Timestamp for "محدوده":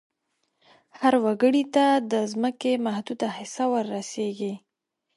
2.85-3.29